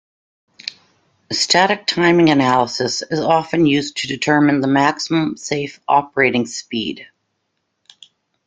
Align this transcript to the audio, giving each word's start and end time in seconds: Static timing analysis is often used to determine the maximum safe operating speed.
Static 1.31 1.85
timing 1.85 2.29
analysis 2.31 3.03
is 3.11 3.19
often 3.19 3.67
used 3.67 3.97
to 3.97 4.07
determine 4.07 4.59
the 4.61 4.67
maximum 4.67 5.37
safe 5.37 5.79
operating 5.87 6.47
speed. 6.47 7.07